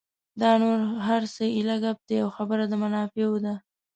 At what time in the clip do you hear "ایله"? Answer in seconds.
1.55-1.75